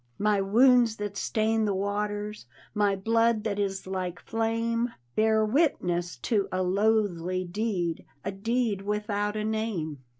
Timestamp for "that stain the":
0.95-1.75